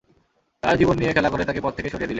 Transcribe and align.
তার 0.63 0.75
জীবন 0.77 0.95
নিয়ে 0.97 1.13
খেলা 1.13 1.29
করে 1.29 1.43
তাকে 1.45 1.61
পথ 1.61 1.73
থেকে 1.75 1.89
সরিয়ে 1.89 1.99
দিলে। 1.99 2.09